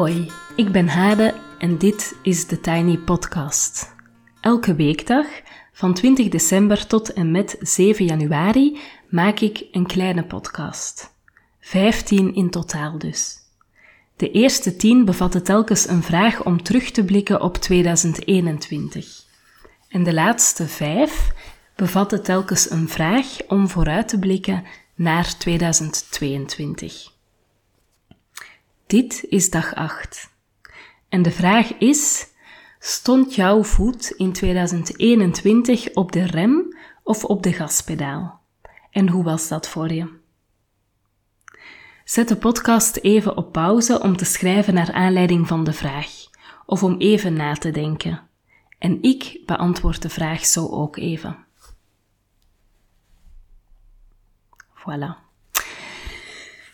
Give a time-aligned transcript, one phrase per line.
[0.00, 3.94] Hoi, ik ben Hade en dit is de Tiny Podcast.
[4.40, 5.26] Elke weekdag,
[5.72, 8.78] van 20 december tot en met 7 januari,
[9.08, 11.14] maak ik een kleine podcast.
[11.60, 13.36] 15 in totaal dus.
[14.16, 19.24] De eerste 10 bevatten telkens een vraag om terug te blikken op 2021.
[19.88, 21.32] En de laatste 5
[21.76, 24.64] bevatten telkens een vraag om vooruit te blikken
[24.94, 27.18] naar 2022.
[28.90, 30.30] Dit is dag 8.
[31.08, 32.26] En de vraag is:
[32.78, 38.40] stond jouw voet in 2021 op de rem of op de gaspedaal?
[38.90, 40.18] En hoe was dat voor je?
[42.04, 46.10] Zet de podcast even op pauze om te schrijven naar aanleiding van de vraag,
[46.66, 48.28] of om even na te denken.
[48.78, 51.44] En ik beantwoord de vraag zo ook even.
[54.74, 55.29] Voilà.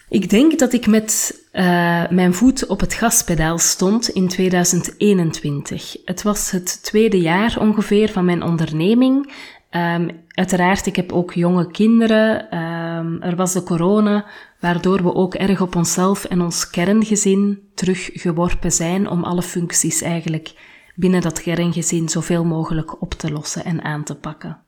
[0.09, 5.97] Ik denk dat ik met uh, mijn voet op het gaspedaal stond in 2021.
[6.05, 9.33] Het was het tweede jaar ongeveer van mijn onderneming.
[9.71, 12.59] Um, uiteraard, ik heb ook jonge kinderen.
[12.59, 14.27] Um, er was de corona,
[14.61, 20.55] waardoor we ook erg op onszelf en ons kerngezin teruggeworpen zijn om alle functies eigenlijk
[20.95, 24.66] binnen dat kerngezin zoveel mogelijk op te lossen en aan te pakken.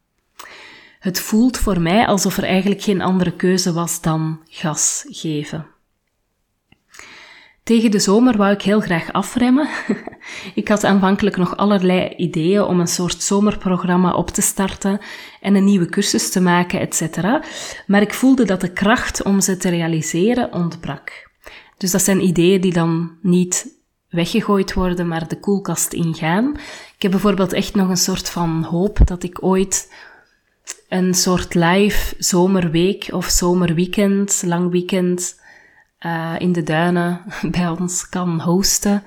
[0.99, 5.67] Het voelt voor mij alsof er eigenlijk geen andere keuze was dan gas geven.
[7.63, 9.69] Tegen de zomer wou ik heel graag afremmen.
[10.55, 15.01] ik had aanvankelijk nog allerlei ideeën om een soort zomerprogramma op te starten
[15.41, 17.17] en een nieuwe cursus te maken, etc.
[17.87, 21.31] Maar ik voelde dat de kracht om ze te realiseren ontbrak.
[21.77, 23.77] Dus dat zijn ideeën die dan niet
[24.09, 26.55] weggegooid worden, maar de koelkast ingaan.
[26.95, 29.93] Ik heb bijvoorbeeld echt nog een soort van hoop dat ik ooit
[30.89, 35.41] een soort live zomerweek of zomerweekend, lang weekend,
[36.07, 39.03] uh, in de duinen bij ons kan hosten.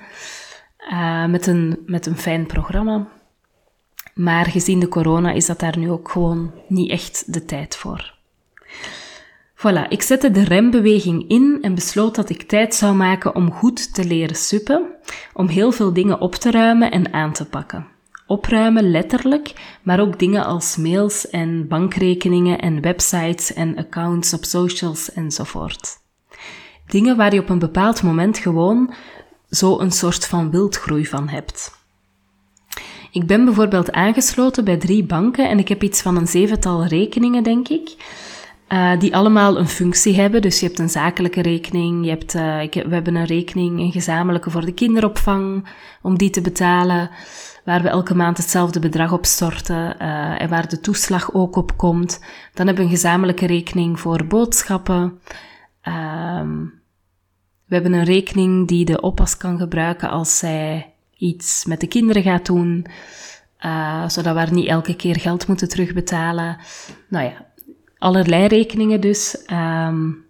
[0.90, 3.08] Uh, met, een, met een fijn programma.
[4.14, 8.14] Maar gezien de corona is dat daar nu ook gewoon niet echt de tijd voor.
[9.56, 13.94] Voilà, ik zette de rembeweging in en besloot dat ik tijd zou maken om goed
[13.94, 14.86] te leren suppen,
[15.32, 17.86] om heel veel dingen op te ruimen en aan te pakken
[18.26, 25.12] opruimen, letterlijk, maar ook dingen als mails en bankrekeningen en websites en accounts op socials
[25.12, 26.00] enzovoort.
[26.86, 28.94] Dingen waar je op een bepaald moment gewoon
[29.50, 31.80] zo een soort van wildgroei van hebt.
[33.12, 37.42] Ik ben bijvoorbeeld aangesloten bij drie banken en ik heb iets van een zevental rekeningen,
[37.42, 37.94] denk ik.
[38.68, 40.42] Uh, die allemaal een functie hebben.
[40.42, 43.92] Dus je hebt een zakelijke rekening, je hebt, uh, ik, we hebben een rekening, een
[43.92, 45.68] gezamenlijke voor de kinderopvang,
[46.02, 47.10] om die te betalen
[47.64, 51.76] waar we elke maand hetzelfde bedrag op storten uh, en waar de toeslag ook op
[51.76, 52.20] komt.
[52.54, 55.20] Dan hebben we een gezamenlijke rekening voor boodschappen.
[55.88, 56.80] Um,
[57.66, 62.22] we hebben een rekening die de oppas kan gebruiken als zij iets met de kinderen
[62.22, 62.86] gaat doen,
[63.60, 66.56] uh, zodat we niet elke keer geld moeten terugbetalen.
[67.08, 67.46] Nou ja,
[67.98, 69.44] allerlei rekeningen dus.
[69.52, 70.24] Um,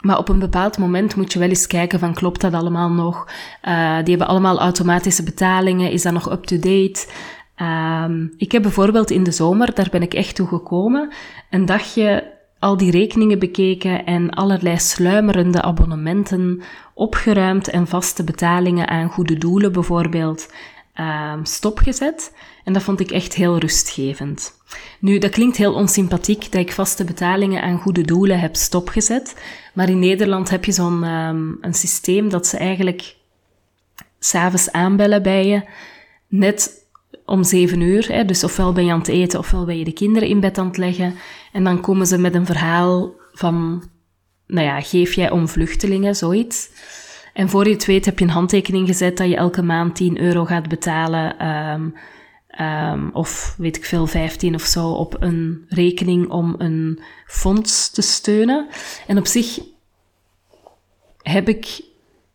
[0.00, 3.26] maar op een bepaald moment moet je wel eens kijken van klopt dat allemaal nog?
[3.64, 5.90] Uh, die hebben allemaal automatische betalingen.
[5.90, 7.06] Is dat nog up-to-date?
[7.62, 11.12] Um, ik heb bijvoorbeeld in de zomer, daar ben ik echt toe gekomen,
[11.50, 16.62] een dagje al die rekeningen bekeken en allerlei sluimerende abonnementen
[16.94, 20.52] opgeruimd en vaste betalingen aan goede doelen bijvoorbeeld
[21.00, 22.32] um, stopgezet.
[22.64, 24.56] En dat vond ik echt heel rustgevend.
[24.98, 29.36] Nu, dat klinkt heel onsympathiek dat ik vaste betalingen aan goede doelen heb stopgezet.
[29.74, 33.16] Maar in Nederland heb je zo'n um, een systeem dat ze eigenlijk
[34.18, 35.62] s'avonds aanbellen bij je.
[36.28, 36.86] Net
[37.24, 38.12] om zeven uur.
[38.12, 40.58] Hè, dus ofwel ben je aan het eten, ofwel ben je de kinderen in bed
[40.58, 41.14] aan het leggen.
[41.52, 43.82] En dan komen ze met een verhaal van,
[44.46, 46.68] nou ja, geef jij om vluchtelingen, zoiets.
[47.38, 50.20] En voor je het weet heb je een handtekening gezet dat je elke maand 10
[50.20, 51.46] euro gaat betalen.
[51.46, 51.94] Um,
[52.60, 58.02] um, of weet ik veel, 15 of zo op een rekening om een fonds te
[58.02, 58.68] steunen.
[59.06, 59.58] En op zich
[61.22, 61.80] heb ik,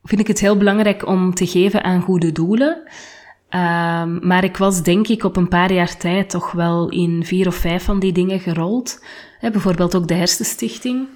[0.04, 2.78] vind ik het heel belangrijk om te geven aan goede doelen.
[3.50, 7.48] Um, maar ik was denk ik op een paar jaar tijd toch wel in vier
[7.48, 9.06] of vijf van die dingen gerold.
[9.42, 11.08] bijvoorbeeld ook de Hersenstichting.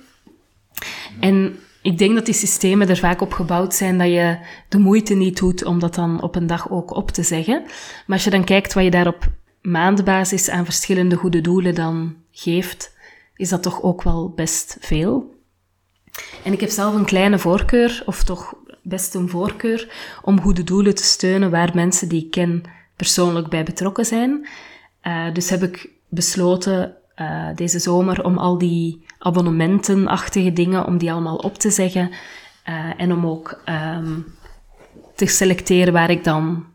[1.19, 4.37] En ik denk dat die systemen er vaak op gebouwd zijn dat je
[4.69, 7.61] de moeite niet doet om dat dan op een dag ook op te zeggen.
[8.05, 9.27] Maar als je dan kijkt wat je daar op
[9.61, 12.95] maandbasis aan verschillende goede doelen dan geeft,
[13.35, 15.35] is dat toch ook wel best veel.
[16.43, 20.95] En ik heb zelf een kleine voorkeur, of toch best een voorkeur, om goede doelen
[20.95, 22.63] te steunen waar mensen die ik ken
[22.95, 24.47] persoonlijk bij betrokken zijn.
[25.03, 31.11] Uh, dus heb ik besloten uh, deze zomer om al die abonnementenachtige dingen, om die
[31.11, 32.09] allemaal op te zeggen.
[32.69, 34.25] Uh, en om ook um,
[35.15, 36.65] te selecteren waar ik dan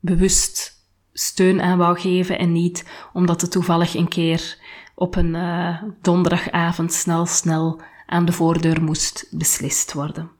[0.00, 0.80] bewust
[1.12, 4.58] steun aan wou geven en niet omdat het toevallig een keer
[4.94, 10.30] op een uh, donderdagavond snel, snel aan de voordeur moest beslist worden.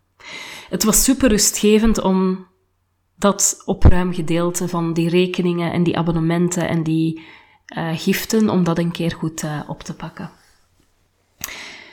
[0.68, 2.46] Het was super rustgevend om
[3.16, 7.22] dat opruimgedeelte van die rekeningen en die abonnementen en die
[7.76, 10.30] uh, giften, om dat een keer goed uh, op te pakken.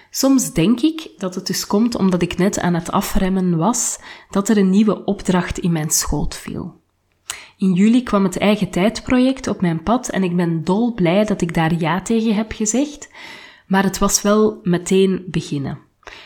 [0.10, 4.00] Soms denk ik dat het dus komt omdat ik net aan het afremmen was,
[4.30, 6.78] dat er een nieuwe opdracht in mijn schoot viel.
[7.58, 11.42] In juli kwam het eigen tijdproject op mijn pad en ik ben dol blij dat
[11.42, 13.10] ik daar ja tegen heb gezegd,
[13.68, 15.80] maar het was wel meteen beginnen.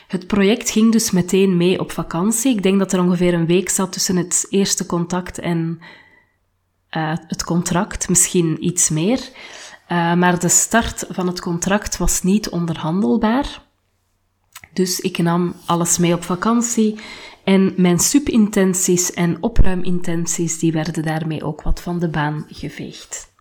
[0.07, 2.55] Het project ging dus meteen mee op vakantie.
[2.55, 5.79] Ik denk dat er ongeveer een week zat tussen het eerste contact en
[6.97, 9.19] uh, het contract, misschien iets meer.
[9.91, 13.61] Uh, maar de start van het contract was niet onderhandelbaar.
[14.73, 16.99] Dus ik nam alles mee op vakantie
[17.43, 23.31] en mijn subintenties en opruimintenties die werden daarmee ook wat van de baan geveegd.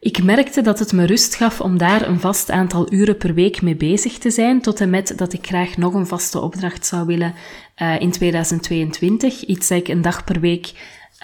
[0.00, 3.62] Ik merkte dat het me rust gaf om daar een vast aantal uren per week
[3.62, 7.06] mee bezig te zijn, tot en met dat ik graag nog een vaste opdracht zou
[7.06, 7.34] willen
[7.82, 9.44] uh, in 2022.
[9.44, 10.72] Iets dat ik een dag per week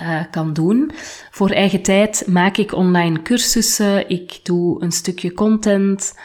[0.02, 0.90] uh, kan doen.
[1.30, 6.18] Voor eigen tijd maak ik online cursussen, ik doe een stukje content,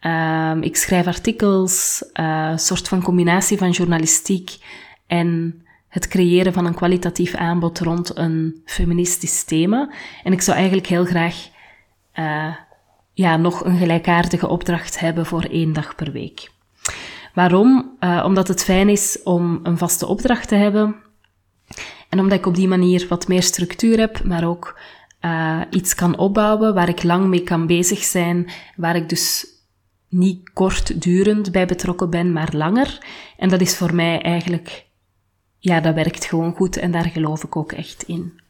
[0.00, 4.56] uh, ik schrijf artikels, uh, een soort van combinatie van journalistiek
[5.06, 9.90] en het creëren van een kwalitatief aanbod rond een feministisch thema.
[10.24, 11.36] En ik zou eigenlijk heel graag
[12.14, 12.54] uh,
[13.12, 16.50] ja, nog een gelijkaardige opdracht hebben voor één dag per week.
[17.34, 17.98] Waarom?
[18.24, 20.96] Omdat het fijn is om een vaste opdracht te hebben.
[22.12, 24.80] En omdat ik op die manier wat meer structuur heb, maar ook
[25.20, 29.46] uh, iets kan opbouwen waar ik lang mee kan bezig zijn, waar ik dus
[30.08, 32.98] niet kortdurend bij betrokken ben, maar langer.
[33.36, 34.86] En dat is voor mij eigenlijk,
[35.58, 38.40] ja, dat werkt gewoon goed en daar geloof ik ook echt in.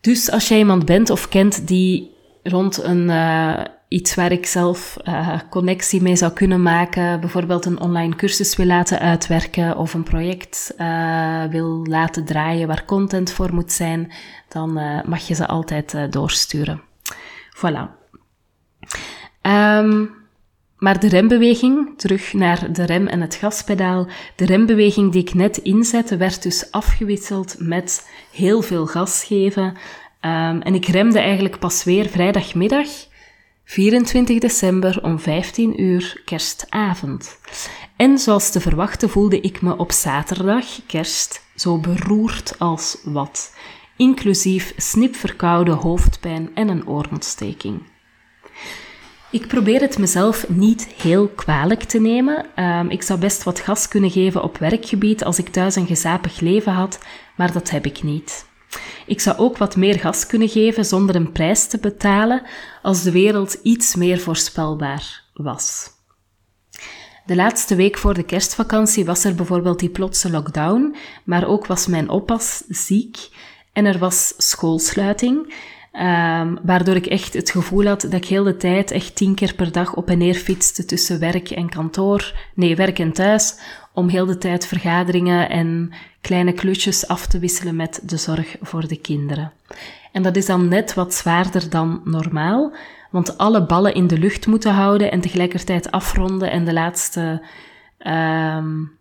[0.00, 2.10] Dus als jij iemand bent of kent die
[2.42, 7.80] rond een, uh, iets waar ik zelf uh, connectie mee zou kunnen maken, bijvoorbeeld een
[7.80, 13.54] online cursus wil laten uitwerken of een project uh, wil laten draaien waar content voor
[13.54, 14.12] moet zijn,
[14.48, 14.72] dan
[15.06, 16.80] mag je ze altijd doorsturen.
[17.56, 18.00] Voilà.
[19.42, 20.10] Um,
[20.82, 24.06] maar de rembeweging, terug naar de rem en het gaspedaal,
[24.36, 29.64] de rembeweging die ik net inzette, werd dus afgewisseld met heel veel gas geven.
[29.64, 32.88] Um, en ik remde eigenlijk pas weer vrijdagmiddag,
[33.64, 37.38] 24 december om 15 uur, kerstavond.
[37.96, 43.54] En zoals te verwachten voelde ik me op zaterdag, kerst, zo beroerd als wat,
[43.96, 47.82] inclusief snipverkoude hoofdpijn en een oorontsteking.
[49.30, 52.46] Ik probeer het mezelf niet heel kwalijk te nemen.
[52.64, 56.40] Um, ik zou best wat gas kunnen geven op werkgebied als ik thuis een gezapig
[56.40, 56.98] leven had,
[57.36, 58.50] maar dat heb ik niet.
[59.06, 62.42] Ik zou ook wat meer gas kunnen geven zonder een prijs te betalen
[62.82, 65.90] als de wereld iets meer voorspelbaar was.
[67.26, 71.86] De laatste week voor de kerstvakantie was er bijvoorbeeld die plotse lockdown, maar ook was
[71.86, 73.28] mijn oppas ziek
[73.72, 75.54] en er was schoolsluiting.
[76.00, 79.54] Um, waardoor ik echt het gevoel had dat ik heel de tijd echt tien keer
[79.54, 83.58] per dag op en neer fietste tussen werk en kantoor, nee, werk en thuis,
[83.92, 88.88] om heel de tijd vergaderingen en kleine klusjes af te wisselen met de zorg voor
[88.88, 89.52] de kinderen.
[90.12, 92.72] En dat is dan net wat zwaarder dan normaal,
[93.10, 97.42] want alle ballen in de lucht moeten houden en tegelijkertijd afronden en de laatste
[98.06, 99.00] um,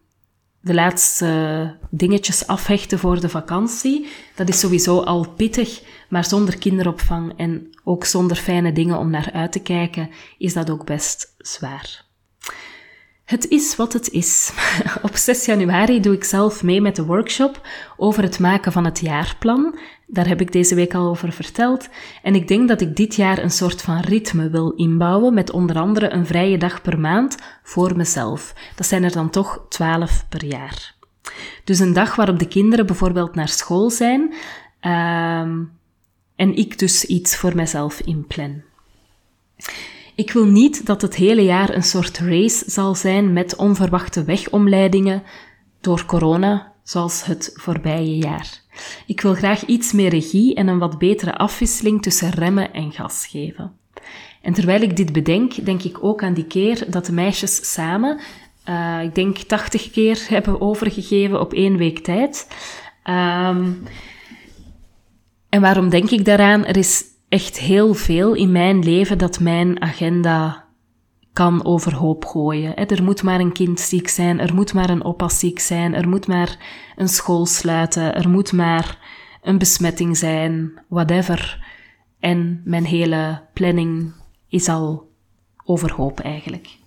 [0.61, 4.07] de laatste dingetjes afhechten voor de vakantie.
[4.35, 5.81] Dat is sowieso al pittig,
[6.11, 10.69] maar zonder kinderopvang en ook zonder fijne dingen om naar uit te kijken, is dat
[10.69, 12.05] ook best zwaar.
[13.25, 14.53] Het is wat het is.
[15.07, 18.99] Op 6 januari doe ik zelf mee met de workshop over het maken van het
[18.99, 19.77] jaarplan.
[20.07, 21.89] Daar heb ik deze week al over verteld.
[22.23, 25.75] En ik denk dat ik dit jaar een soort van ritme wil inbouwen met onder
[25.75, 28.53] andere een vrije dag per maand voor mezelf.
[28.75, 30.95] Dat zijn er dan toch 12 per jaar.
[31.63, 34.33] Dus een dag waarop de kinderen bijvoorbeeld naar school zijn
[34.81, 35.49] uh,
[36.41, 38.61] en ik dus iets voor mezelf inplan.
[40.15, 45.23] Ik wil niet dat het hele jaar een soort race zal zijn met onverwachte wegomleidingen
[45.81, 48.61] door corona, zoals het voorbije jaar.
[49.05, 53.27] Ik wil graag iets meer regie en een wat betere afwisseling tussen remmen en gas
[53.27, 53.71] geven.
[54.41, 58.19] En terwijl ik dit bedenk, denk ik ook aan die keer dat de meisjes samen,
[58.69, 62.47] uh, ik denk 80 keer hebben overgegeven op één week tijd.
[63.03, 63.83] Um,
[65.51, 66.65] en waarom denk ik daaraan?
[66.65, 70.65] Er is echt heel veel in mijn leven dat mijn agenda
[71.33, 72.75] kan overhoop gooien.
[72.75, 76.09] Er moet maar een kind ziek zijn, er moet maar een oppas ziek zijn, er
[76.09, 76.57] moet maar
[76.95, 78.97] een school sluiten, er moet maar
[79.41, 81.65] een besmetting zijn, whatever.
[82.19, 84.13] En mijn hele planning
[84.47, 85.09] is al
[85.65, 86.79] overhoop eigenlijk.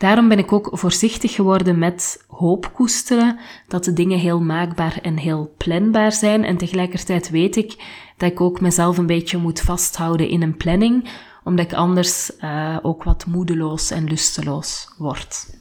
[0.00, 3.38] Daarom ben ik ook voorzichtig geworden met hoop koesteren,
[3.68, 6.44] dat de dingen heel maakbaar en heel planbaar zijn.
[6.44, 7.84] En tegelijkertijd weet ik
[8.16, 11.08] dat ik ook mezelf een beetje moet vasthouden in een planning,
[11.44, 15.56] omdat ik anders uh, ook wat moedeloos en lusteloos word.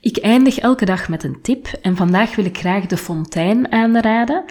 [0.00, 4.44] Ik eindig elke dag met een tip en vandaag wil ik graag De Fontein aanraden,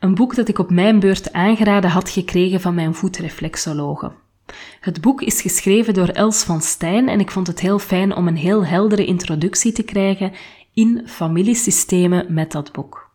[0.00, 4.12] een boek dat ik op mijn beurt aangeraden had gekregen van mijn voetreflexologe.
[4.80, 8.26] Het boek is geschreven door Els van Stijn en ik vond het heel fijn om
[8.26, 10.32] een heel heldere introductie te krijgen
[10.74, 13.10] in familiesystemen met dat boek.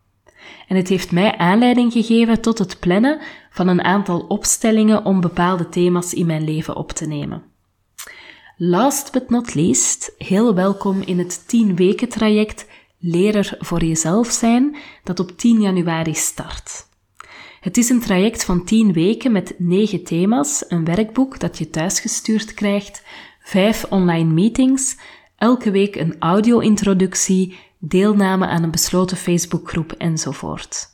[0.68, 5.68] En het heeft mij aanleiding gegeven tot het plannen van een aantal opstellingen om bepaalde
[5.68, 7.42] thema's in mijn leven op te nemen.
[8.56, 12.66] Last but not least, heel welkom in het 10 weken traject
[12.98, 16.86] Lerer voor jezelf zijn, dat op 10 januari start.
[17.66, 22.54] Het is een traject van 10 weken met 9 thema's, een werkboek dat je thuisgestuurd
[22.54, 23.02] krijgt,
[23.40, 24.96] 5 online meetings,
[25.36, 30.88] elke week een audio-introductie, deelname aan een besloten Facebookgroep enzovoort.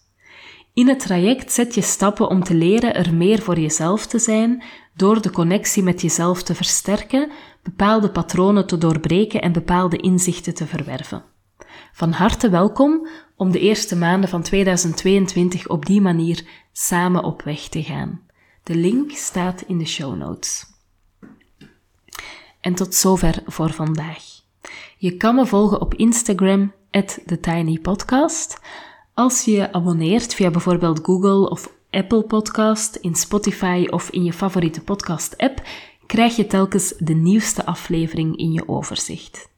[0.75, 4.63] In het traject zet je stappen om te leren er meer voor jezelf te zijn,
[4.97, 7.31] door de connectie met jezelf te versterken,
[7.63, 11.32] bepaalde patronen te doorbreken en bepaalde inzichten te verwerven.
[11.95, 17.69] Van harte welkom om de eerste maanden van 2022 op die manier samen op weg
[17.69, 18.21] te gaan.
[18.63, 20.67] De link staat in de show notes.
[22.61, 24.25] En tot zover voor vandaag.
[24.97, 26.73] Je kan me volgen op Instagram,
[27.27, 28.61] TheTinyPodcast.
[29.15, 34.33] Als je je abonneert via bijvoorbeeld Google of Apple Podcast, in Spotify of in je
[34.33, 35.63] favoriete podcast-app,
[36.07, 39.51] krijg je telkens de nieuwste aflevering in je overzicht.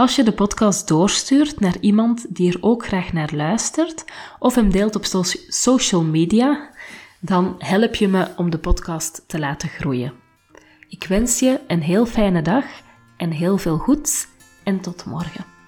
[0.00, 4.04] Als je de podcast doorstuurt naar iemand die er ook graag naar luistert,
[4.38, 5.04] of hem deelt op
[5.48, 6.70] social media,
[7.18, 10.12] dan help je me om de podcast te laten groeien.
[10.88, 12.64] Ik wens je een heel fijne dag
[13.16, 14.26] en heel veel goeds
[14.64, 15.59] en tot morgen.